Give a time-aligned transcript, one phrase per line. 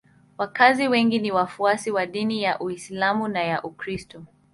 [0.37, 4.23] Wakazi wengi ni wafuasi wa dini ya Uislamu na ya Ukristo.